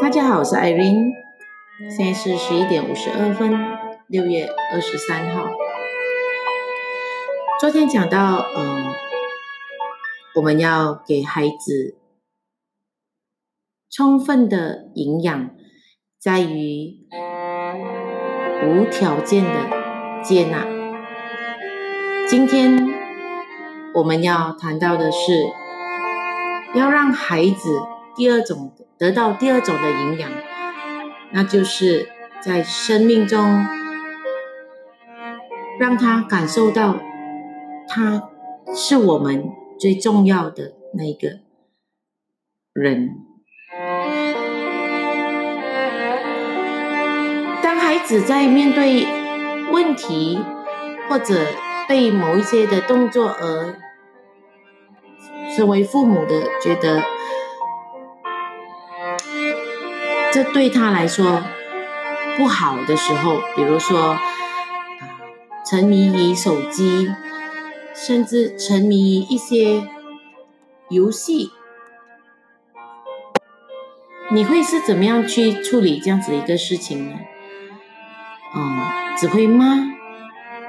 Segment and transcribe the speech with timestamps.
[0.00, 1.12] 大家好，我是 Irene，
[1.96, 3.52] 现在是十一点五十二分，
[4.08, 5.48] 六月二十三号。
[7.60, 8.92] 昨天讲到，嗯，
[10.34, 11.98] 我们要给孩子
[13.88, 15.50] 充分的营养，
[16.18, 17.06] 在于
[18.66, 20.66] 无条件的接纳。
[22.26, 22.88] 今天
[23.94, 25.46] 我们要谈到的是，
[26.74, 27.80] 要让孩子
[28.16, 30.30] 第二种得到第二种的营养，
[31.32, 32.08] 那就是
[32.40, 33.66] 在生命中
[35.78, 36.96] 让他感受到。
[37.92, 38.30] 他
[38.72, 41.40] 是我们最重要的那个
[42.72, 43.16] 人。
[47.60, 49.04] 当孩子在面对
[49.72, 50.38] 问题
[51.08, 51.46] 或者
[51.88, 53.74] 被某一些的动作而
[55.56, 57.02] 身为父母的觉得
[60.32, 61.42] 这对他来说
[62.36, 64.18] 不好的时候，比如说
[65.64, 67.10] 沉迷于手机。
[67.92, 69.86] 甚至沉迷于一些
[70.88, 71.50] 游戏，
[74.30, 77.18] 你会是怎么样去处理这样子一个事情呢？
[78.56, 78.80] 嗯，
[79.18, 79.92] 只会骂，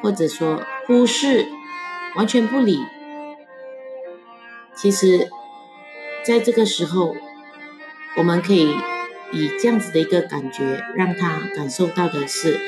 [0.00, 1.48] 或者说忽视，
[2.16, 2.80] 完全不理。
[4.74, 5.28] 其实，
[6.24, 7.14] 在这个时候，
[8.16, 8.74] 我们可以
[9.32, 12.58] 以这样子的一个感觉，让他感受到的是，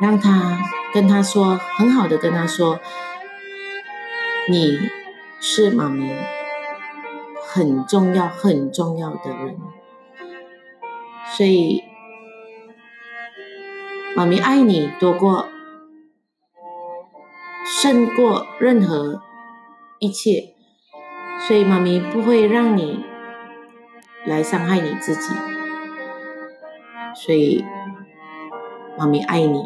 [0.00, 0.58] 让他。
[0.90, 2.80] 跟他说，很好的跟他说，
[4.48, 4.88] 你
[5.38, 6.10] 是妈咪
[7.46, 9.58] 很重要很重要的人，
[11.36, 11.84] 所以
[14.16, 15.50] 妈咪爱你多过
[17.66, 19.20] 胜过任何
[19.98, 20.54] 一切，
[21.46, 23.04] 所以妈咪不会让你
[24.28, 25.34] 来伤害你自己，
[27.14, 27.64] 所以
[28.98, 29.64] 妈咪爱你。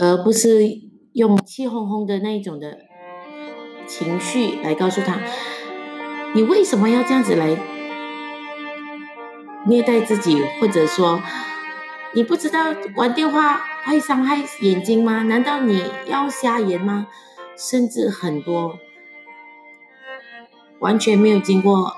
[0.00, 0.62] 而不是
[1.12, 2.78] 用气哄哄的那种的
[3.86, 5.18] 情绪来告诉他，
[6.34, 7.56] 你为什么要这样子来
[9.66, 11.20] 虐待自己，或者说
[12.14, 15.22] 你不知道玩电话会伤害眼睛吗？
[15.22, 17.08] 难道你要瞎眼吗？
[17.56, 18.78] 甚至很多
[20.80, 21.94] 完全没有经过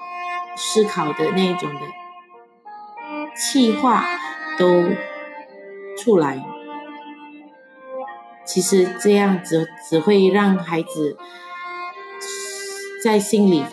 [0.57, 1.81] 思考的那种的
[3.37, 4.05] 气话
[4.59, 4.91] 都
[5.99, 6.45] 出来。
[8.45, 11.17] 其实这样子只会让孩子
[13.03, 13.65] 在心理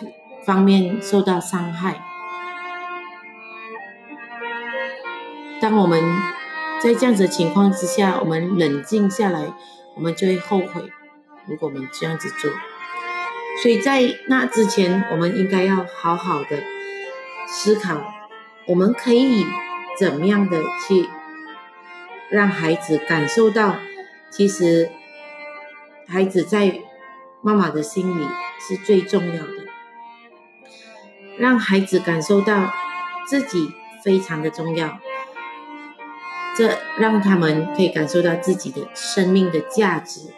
[0.44, 2.02] 方面受到伤害。
[5.60, 6.00] 当我们
[6.80, 9.52] 在这样子情况之下，我们冷静下来，
[9.96, 10.92] 我们就会后悔。
[11.46, 12.48] 如果我们这样子做，
[13.62, 16.62] 所以在那之前，我们应该要好好的
[17.46, 18.02] 思考，
[18.66, 19.44] 我们可以
[19.98, 21.08] 怎么样的去
[22.30, 23.76] 让孩子感受到。
[24.30, 24.90] 其实，
[26.06, 26.80] 孩子在
[27.42, 28.26] 妈妈的心里
[28.60, 29.66] 是最重要的。
[31.38, 32.72] 让孩子感受到
[33.26, 33.72] 自己
[34.04, 34.98] 非常的重要，
[36.56, 40.32] 这让他们可以感受到自己的生命的价值。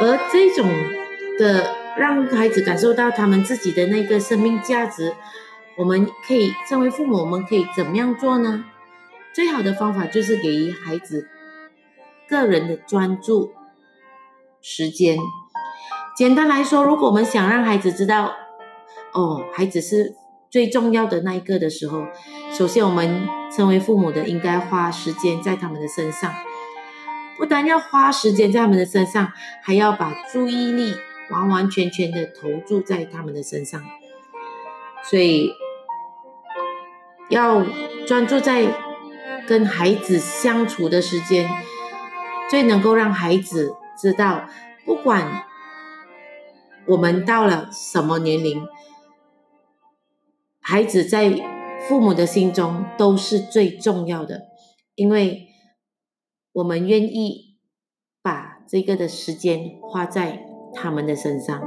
[0.00, 0.68] 而这种
[1.38, 5.14] 的让孩子感受到他们自己的那个生命价值，
[5.76, 8.64] 我们可以身为父母，我们可以怎么样做呢？
[9.34, 11.28] 最好的方法就是给予孩子
[12.28, 13.52] 个人的专注
[14.60, 15.18] 时间。
[16.16, 18.32] 简单来说，如果我们想让孩子知道，
[19.12, 20.14] 哦，孩子是
[20.50, 22.06] 最重要的那一个的时候，
[22.52, 26.34] 首先我们身为父母的应该花时间在他们的身上，
[27.40, 29.32] 不但要花时间在他们的身上，
[29.64, 30.94] 还要把注意力
[31.30, 33.82] 完完全全的投注在他们的身上。
[35.02, 35.50] 所以
[37.28, 37.64] 要
[38.06, 38.68] 专注在。
[39.48, 41.50] 跟孩子相处的时间，
[42.48, 44.48] 最能够让孩子知道，
[44.84, 45.42] 不管
[46.86, 48.64] 我们到了什么年龄，
[50.60, 51.34] 孩子在
[51.88, 54.42] 父母的心中都是最重要的，
[54.94, 55.48] 因为
[56.52, 57.56] 我们愿意
[58.22, 61.62] 把这个的时间花在他们的身上。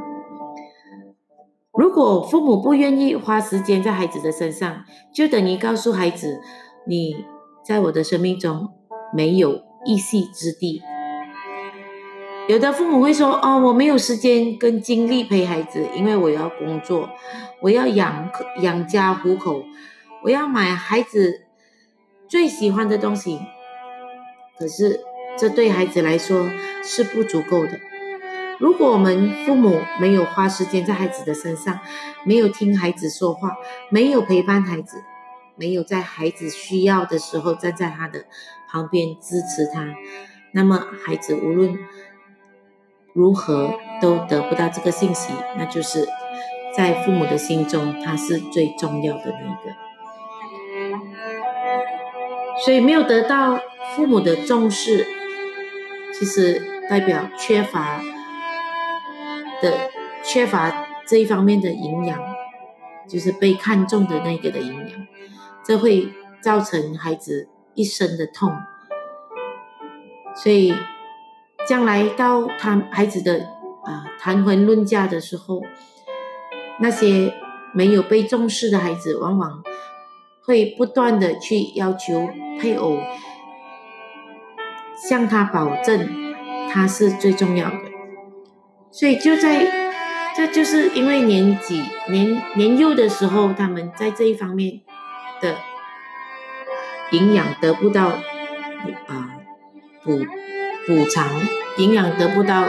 [1.72, 6.42] 如果父母不愿意花时间在孩子的身上，就等于告诉孩子
[6.88, 7.26] 你。
[7.66, 8.74] 在我的生命中
[9.14, 10.82] 没有一席之地。
[12.50, 17.08] 有的父母会说：“哦，我没有时间跟精力陪孩子，因为我要工作，
[17.62, 18.30] 我要养
[18.62, 19.64] 养家糊口，
[20.26, 21.46] 我要买孩子
[22.28, 23.40] 最喜欢的东西。”
[24.58, 25.02] 可是
[25.38, 26.50] 这对孩子来说
[26.84, 27.80] 是不足够的。
[28.60, 31.80] 如果我们父母没有花时间在孩子的身上，
[32.24, 33.58] 没有听孩子说话，
[33.90, 35.04] 没有陪伴孩子，
[35.56, 38.26] 没有在孩子需要的时候站在他的
[38.70, 39.94] 旁边支持他，
[40.52, 41.78] 那么孩子无论
[43.14, 46.08] 如何都得不到这个信息，那就是
[46.78, 49.76] 在父母的心中他是最重要的那个。
[52.64, 53.60] 所以没有得到
[53.96, 55.06] 父母的重视，
[56.14, 58.02] 其实代表缺乏
[59.62, 59.90] 的
[60.24, 62.20] 缺乏这一方面的营养，
[63.08, 65.08] 就是被看重的那个的营养，
[65.64, 66.10] 这会
[66.42, 68.52] 造成孩子一生的痛。
[70.36, 70.74] 所以
[71.68, 73.48] 将来到他孩子的
[73.86, 75.62] 啊谈婚论嫁的时候，
[76.80, 77.34] 那些
[77.74, 79.64] 没有被重视的孩子，往往。
[80.46, 82.28] 会不断的去要求
[82.60, 82.98] 配偶
[85.10, 86.36] 向他保证
[86.72, 87.92] 他是最重要的，
[88.92, 89.66] 所以就在
[90.36, 94.82] 这就是因为年纪年年幼的时候，他们在这一方面
[95.42, 95.56] 的
[97.12, 98.08] 营养得不到
[99.08, 99.32] 啊
[100.04, 100.26] 补
[100.88, 101.30] 补偿，
[101.78, 102.66] 营养得不到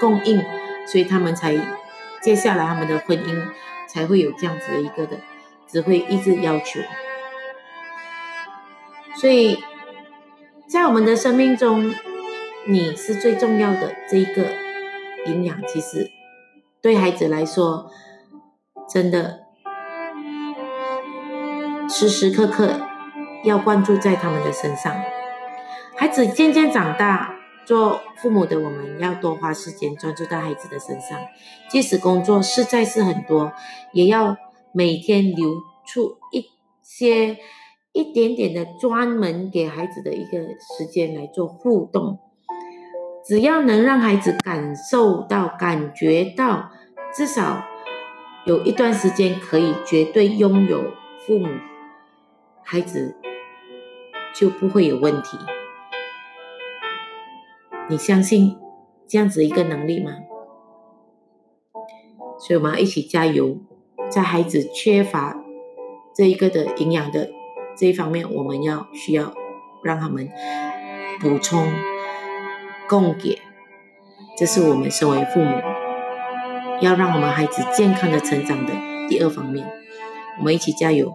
[0.00, 0.42] 供应，
[0.86, 1.56] 所以他们才
[2.20, 3.42] 接下来他们的婚姻
[3.86, 5.18] 才会有这样子的一个的。
[5.72, 6.80] 只会一直要求，
[9.14, 9.56] 所以
[10.70, 11.92] 在我们的生命中，
[12.68, 14.46] 你是最重要的这一个
[15.26, 15.60] 营养。
[15.66, 16.08] 其实
[16.80, 17.90] 对孩子来说，
[18.88, 19.40] 真的
[21.88, 22.80] 时时刻刻
[23.42, 24.94] 要关注在他们的身上。
[25.96, 27.34] 孩子渐渐长大，
[27.64, 31.18] 做父母的我们要多花时间专注在孩子的身上，
[31.68, 33.52] 即使工作实在是很多，
[33.92, 34.36] 也要。
[34.72, 36.46] 每天留出一
[36.80, 37.38] 些
[37.92, 40.38] 一点点的专门给孩子的一个
[40.78, 42.18] 时间来做互动，
[43.24, 46.70] 只要能让孩子感受到、感觉到，
[47.12, 47.64] 至少
[48.46, 50.92] 有一段时间可以绝对拥有
[51.26, 51.48] 父母，
[52.62, 53.16] 孩子
[54.34, 55.36] 就不会有问题。
[57.88, 58.56] 你相信
[59.08, 60.12] 这样子一个能力吗？
[62.38, 63.58] 所以我们要一起加油。
[64.08, 65.40] 在孩子缺乏
[66.16, 67.30] 这一个的营养的
[67.80, 69.32] 这一方面，我们要需要
[69.82, 70.28] 让他们
[71.18, 71.66] 补充
[72.86, 73.38] 供给，
[74.36, 75.62] 这是我们身为父母
[76.82, 78.74] 要让我们孩子健康的成长的
[79.08, 79.66] 第二方面，
[80.38, 81.10] 我们一起加油。